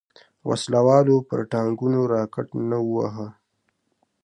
وسله 0.49 0.81
والو 0.87 1.15
پر 1.27 1.39
ټانګونو 1.51 2.01
راکټ 2.13 2.47
نه 2.69 2.77
وواهه. 2.87 3.27